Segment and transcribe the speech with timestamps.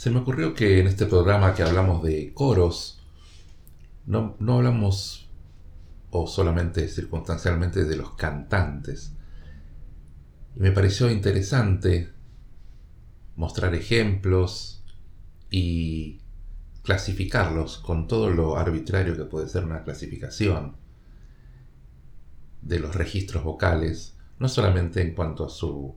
[0.00, 3.02] Se me ocurrió que en este programa que hablamos de coros,
[4.06, 5.28] no, no hablamos
[6.08, 9.12] o solamente circunstancialmente de los cantantes.
[10.56, 12.14] Me pareció interesante
[13.36, 14.82] mostrar ejemplos
[15.50, 16.22] y
[16.82, 20.78] clasificarlos con todo lo arbitrario que puede ser una clasificación
[22.62, 25.94] de los registros vocales, no solamente en cuanto a su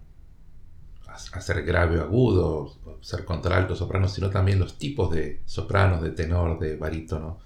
[1.14, 6.12] a ser grave o agudo, ser contralto, soprano, sino también los tipos de sopranos, de
[6.12, 7.40] tenor, de barítono.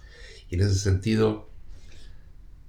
[0.49, 1.49] Y en ese sentido,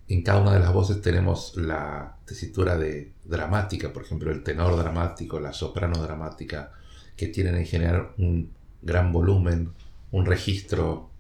[0.09, 4.77] en cada una de las voces tenemos la tesitura de dramática, por ejemplo, el tenor
[4.77, 6.73] dramático, la soprano dramática,
[7.17, 8.53] que tienen en general un
[8.83, 9.73] gran volumen,
[10.11, 11.11] un registro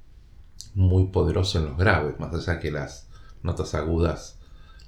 [0.74, 3.08] muy poderoso en los graves, más allá que las
[3.42, 4.38] notas agudas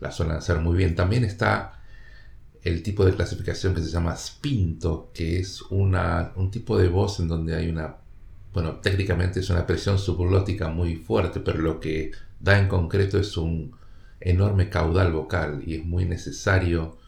[0.00, 0.94] las suelen hacer muy bien.
[0.94, 1.79] También está
[2.62, 7.20] el tipo de clasificación que se llama spinto, que es una, un tipo de voz
[7.20, 7.96] en donde hay una,
[8.52, 13.36] bueno, técnicamente es una presión subglótica muy fuerte, pero lo que da en concreto es
[13.36, 13.74] un
[14.20, 16.98] enorme caudal vocal y es muy necesario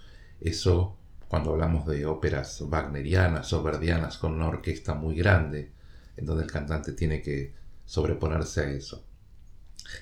[0.41, 0.97] eso
[1.29, 5.71] cuando hablamos de óperas wagnerianas o verdianas con una orquesta muy grande,
[6.17, 9.05] en donde el cantante tiene que sobreponerse a eso.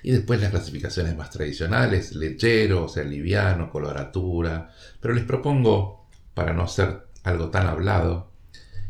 [0.03, 4.73] Y después las clasificaciones más tradicionales, lechero, o sea, liviano, coloratura.
[5.01, 8.31] Pero les propongo, para no ser algo tan hablado,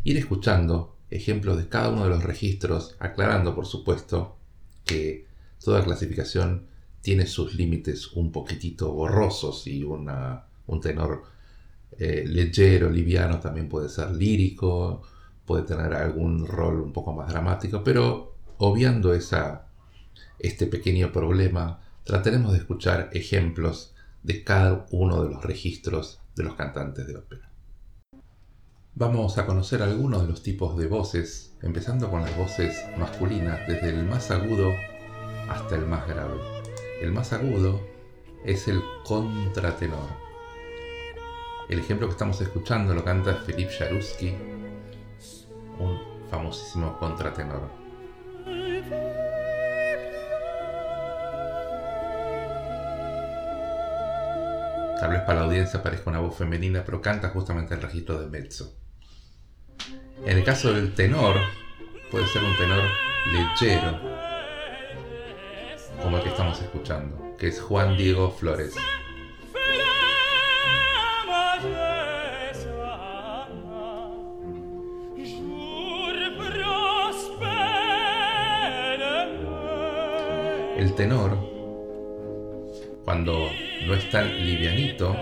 [0.05, 4.36] ir escuchando ejemplos de cada uno de los registros, aclarando, por supuesto,
[4.84, 5.27] que
[5.62, 6.66] toda clasificación
[7.02, 11.25] tiene sus límites un poquitito borrosos y una, un tenor
[11.98, 15.02] eh, lechero, liviano también puede ser lírico,
[15.44, 19.66] puede tener algún rol un poco más dramático, pero obviando esa
[20.39, 26.55] este pequeño problema, trataremos de escuchar ejemplos de cada uno de los registros de los
[26.55, 27.50] cantantes de ópera.
[28.94, 33.91] Vamos a conocer algunos de los tipos de voces, empezando con las voces masculinas, desde
[33.91, 34.72] el más agudo
[35.48, 36.38] hasta el más grave.
[37.00, 37.81] El más agudo
[38.44, 40.09] es el contratenor.
[41.69, 44.34] El ejemplo que estamos escuchando lo canta Philippe Jaruski,
[45.78, 45.98] un
[46.28, 47.79] famosísimo contratenor.
[55.00, 58.27] Tal vez para la audiencia parezca una voz femenina, pero canta justamente el registro de
[58.27, 58.77] mezzo.
[60.27, 61.37] En el caso del tenor,
[62.11, 62.83] puede ser un tenor
[63.33, 63.99] lechero,
[66.03, 68.75] como el que estamos escuchando, que es Juan Diego Flores.
[80.77, 81.39] El tenor,
[83.05, 83.49] cuando
[83.86, 85.14] no es tan livianito,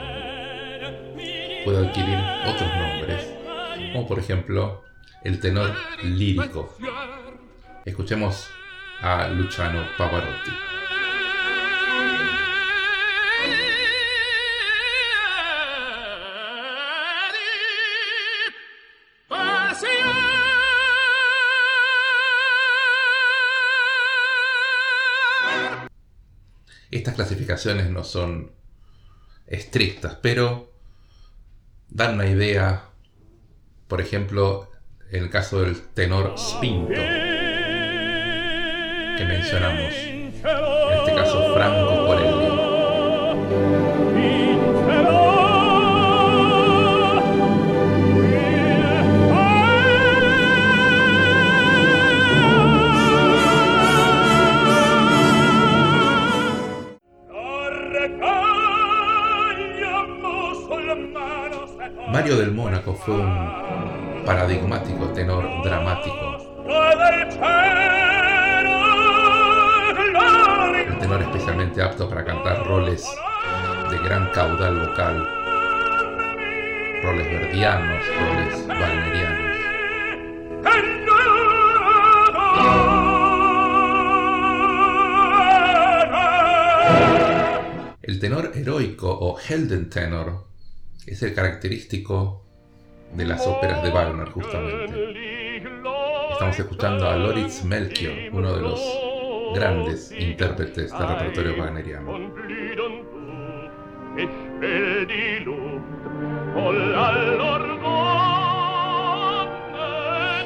[1.64, 3.34] puede adquirir otros nombres,
[3.92, 4.84] como por ejemplo
[5.22, 6.74] el tenor lírico.
[7.84, 8.48] Escuchemos
[9.00, 10.67] a Luciano Pavarotti.
[27.48, 28.52] No son
[29.46, 30.70] estrictas, pero
[31.88, 32.84] dan una idea,
[33.86, 34.70] por ejemplo,
[35.10, 36.92] en el caso del tenor spinto
[39.16, 41.97] que mencionamos, en este caso Franco
[62.18, 66.16] Mario del Mónaco fue un paradigmático tenor dramático.
[70.90, 73.06] Un tenor especialmente apto para cantar roles
[73.88, 75.28] de gran caudal vocal,
[77.04, 79.56] roles verdianos, roles wagnerianos.
[88.02, 90.47] El tenor heroico o Heldentenor
[91.10, 92.44] es el característico
[93.14, 95.62] de las óperas de Wagner, justamente.
[96.32, 98.80] Estamos escuchando a Loritz Melchior, uno de los
[99.54, 102.16] grandes intérpretes del repertorio wagneriano.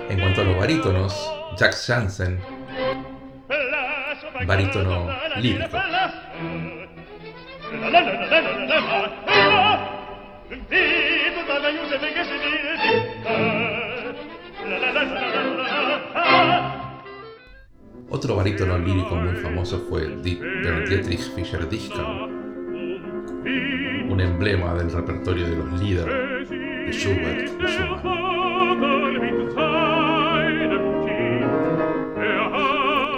[0.09, 2.41] En cuanto a los barítonos, Jack Jansen,
[4.47, 5.79] barítono lírico.
[18.11, 22.29] Otro barítono lírico muy famoso fue Dietrich Fischer-Dieskau,
[24.09, 27.51] un emblema del repertorio de los líderes de Schubert.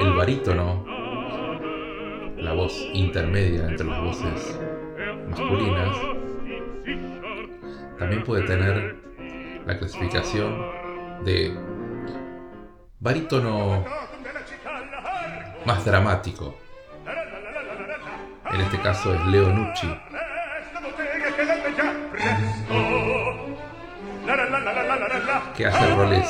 [0.00, 0.86] El barítono,
[2.38, 4.60] la voz intermedia entre las voces
[5.28, 6.13] masculinas,
[7.98, 8.96] también puede tener
[9.66, 11.56] la clasificación de
[13.00, 13.84] barítono
[15.64, 16.56] más dramático.
[18.52, 19.88] En este caso es Leo Nucci.
[25.56, 26.28] Que hace roles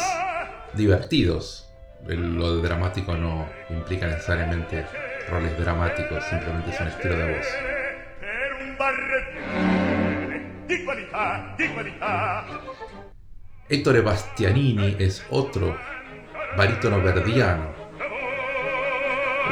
[0.74, 1.72] divertidos.
[2.06, 4.86] Lo dramático no implica necesariamente
[5.30, 7.46] roles dramáticos, simplemente es un estilo de voz.
[13.68, 15.76] Ettore Bastianini es otro
[16.56, 17.72] barítono verdiano,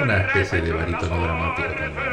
[0.01, 2.13] una especie de barítono dramático también.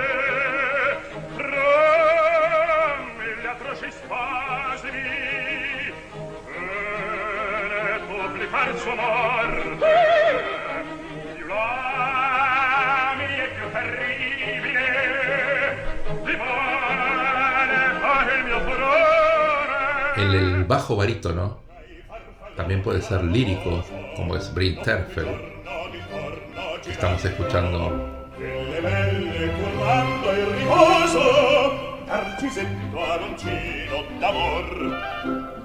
[20.19, 21.62] El bajo barítono
[22.56, 23.83] también puede ser lírico,
[24.16, 25.27] como es Brin Terfel.
[26.86, 28.19] Estamos escuchando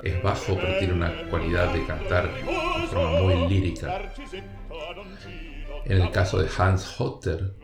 [0.03, 4.03] es bajo, pero tiene una cualidad de cantar de forma muy lírica.
[5.85, 7.55] En el caso de Hans Hotter,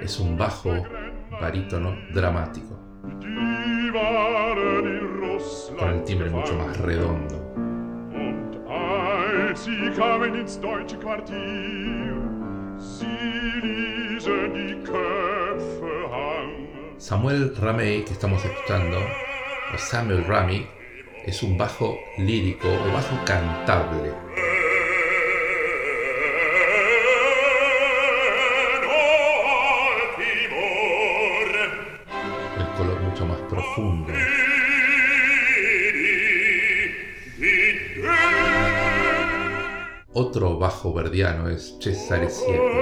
[0.00, 0.70] es un bajo
[1.40, 2.78] barítono dramático,
[5.80, 7.36] con el timbre mucho más redondo.
[16.98, 18.98] Samuel Ramey, que estamos escuchando,
[19.74, 20.68] o Samuel Ramey,
[21.24, 24.12] es un bajo lírico o bajo cantable.
[32.58, 34.12] El color mucho más profundo.
[40.12, 42.80] Otro bajo verdiano es Cesare Siepi.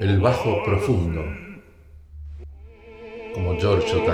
[0.00, 1.24] el bajo profundo,
[3.38, 4.04] como Giorgio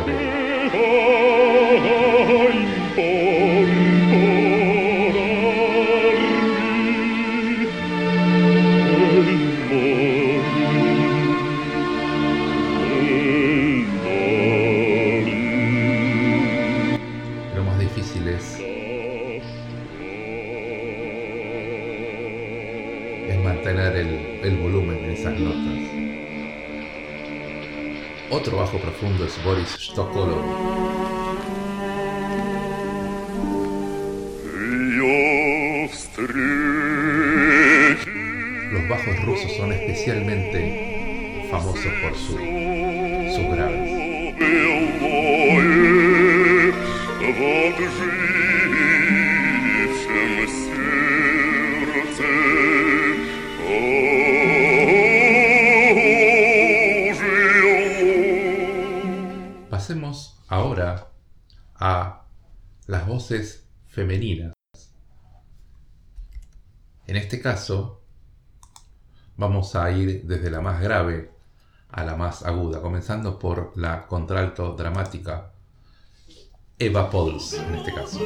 [23.27, 26.24] es mantener el, el volumen en esas notas.
[28.35, 30.44] Otro bajo profundo es Boris Stokolov.
[38.73, 42.32] Los bajos rusos son especialmente famosos por su,
[43.37, 43.94] sus graves.
[63.87, 64.53] Femeninas.
[67.07, 68.03] En este caso,
[69.37, 71.31] vamos a ir desde la más grave
[71.91, 75.53] a la más aguda, comenzando por la contralto dramática
[76.79, 78.19] Eva Pauls, en este caso.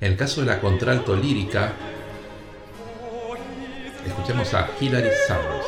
[0.00, 1.72] En el caso de la contralto lírica,
[4.06, 5.66] escuchemos a Hilary Sanders.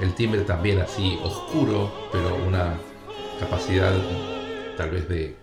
[0.00, 2.78] El timbre también así oscuro, pero una
[3.40, 3.92] capacidad
[4.76, 5.34] tal vez de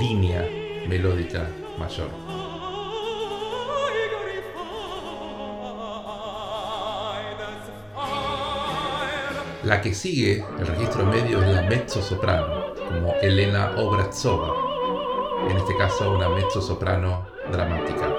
[0.00, 0.44] línea
[0.88, 2.08] melódica mayor.
[9.62, 14.52] La que sigue, el registro medio, es la mezzo soprano, como Elena Obrazova,
[15.48, 18.12] en este caso una mezzo soprano dramática.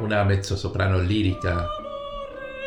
[0.00, 1.66] Una mezzo soprano lírica,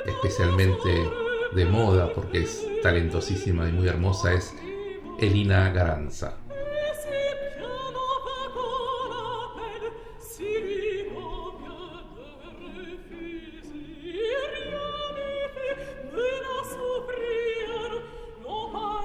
[0.06, 1.10] especialmente
[1.54, 4.54] de moda porque es talentosísima y muy hermosa, es
[5.18, 6.38] Elina Garanza.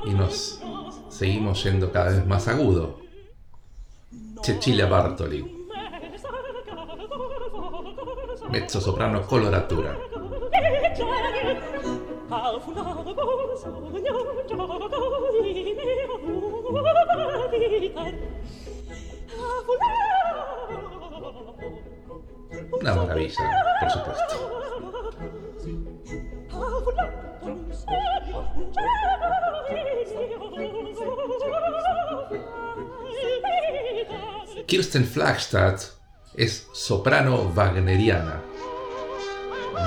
[0.04, 0.60] Y nos
[1.08, 2.98] seguimos yendo cada vez más agudo.
[4.42, 5.66] Cecilia Bartoli.
[8.50, 9.96] Mezzo soprano coloratura.
[22.80, 23.34] Una maravilla,
[23.80, 24.34] por supuesto.
[34.66, 35.80] Kirsten Flagstad
[36.34, 38.40] es soprano wagneriana,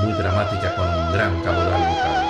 [0.03, 2.22] muy dramática con un gran caudal vocal.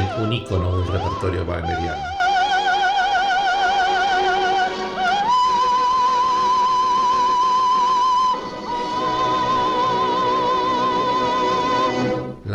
[0.00, 2.18] Un icono del repertorio wagneriano.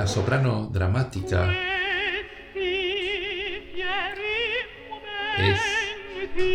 [0.03, 1.49] la soprano dramática
[5.37, 5.59] es,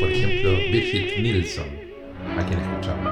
[0.01, 1.67] por ejemplo, Birgit Nilsson,
[2.37, 3.08] a quien escuchamos.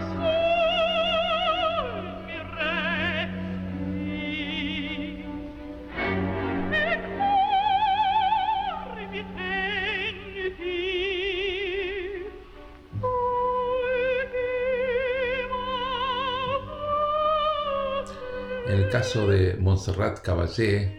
[18.68, 20.92] En el caso de Montserrat Caballé,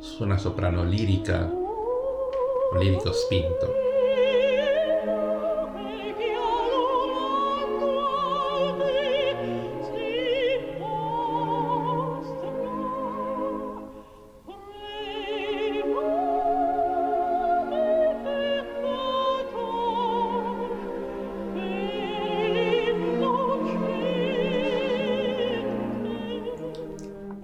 [0.00, 1.50] es una soprano lírica,
[2.78, 3.83] lírico spinto.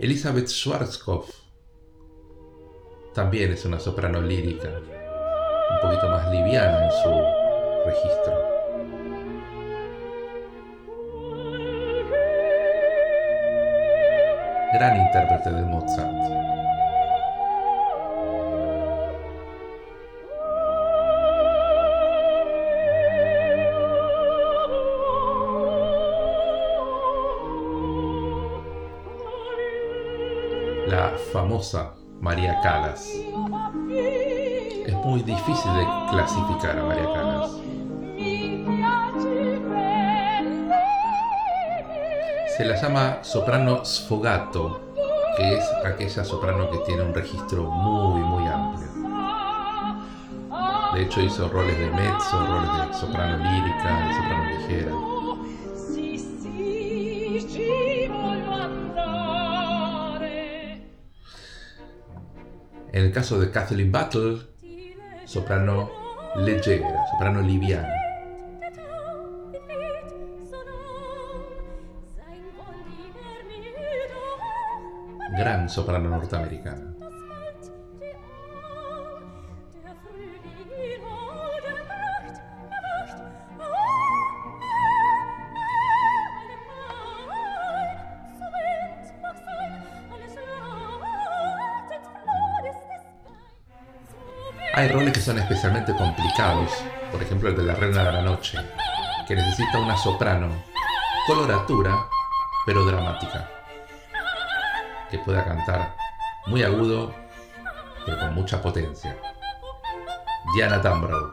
[0.01, 1.29] Elizabeth Schwarzkopf
[3.13, 7.11] también es una soprano lírica, un poquito más liviana en su
[7.85, 8.49] registro.
[14.73, 16.40] Gran intérprete de Mozart.
[31.33, 33.09] Famosa María Calas.
[34.87, 37.51] Es muy difícil de clasificar a María Calas.
[42.57, 44.81] Se la llama soprano sfogato,
[45.37, 48.89] que es aquella soprano que tiene un registro muy, muy amplio.
[50.95, 55.10] De hecho hizo roles de mezzo, roles de soprano lírica, de soprano ligera.
[63.01, 64.41] En el caso de Kathleen Battle,
[65.25, 65.91] soprano
[66.37, 67.95] leggera, soprano liviana.
[75.39, 76.95] Gran soprano norteamericana.
[94.81, 96.71] Hay roles que son especialmente complicados,
[97.13, 98.59] por ejemplo el de la reina de la noche,
[99.29, 100.49] que necesita una soprano,
[101.27, 102.07] coloratura,
[102.65, 103.47] pero dramática,
[105.11, 105.95] que pueda cantar
[106.47, 107.15] muy agudo,
[108.07, 109.19] pero con mucha potencia.
[110.55, 111.31] Diana Tambrow.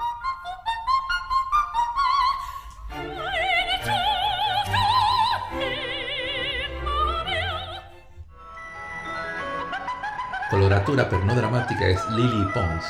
[10.50, 12.84] Coloratura pero no dramática es Lily Pons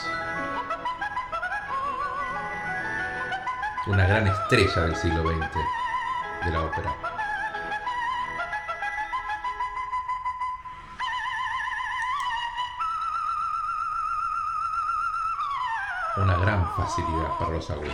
[3.88, 5.53] una gran estrella del siglo XX
[6.46, 6.94] de la ópera.
[16.17, 17.94] Una gran facilidad para los agudos.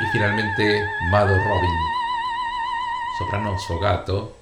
[0.00, 1.76] Y finalmente Mado Robin,
[3.18, 4.39] soprano Sogato,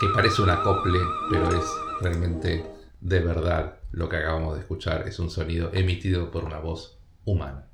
[0.00, 0.98] que parece un acople,
[1.30, 1.64] pero es
[2.00, 2.64] realmente
[3.00, 7.68] de verdad lo que acabamos de escuchar, es un sonido emitido por una voz humana.